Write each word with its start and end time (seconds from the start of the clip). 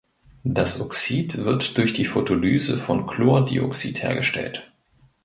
Das 0.45 0.81
Oxid 0.81 1.45
wird 1.45 1.77
durch 1.77 1.93
die 1.93 2.05
Photolyse 2.05 2.79
von 2.79 3.05
Chlordioxid 3.05 4.01
hergestellt. 4.01 4.73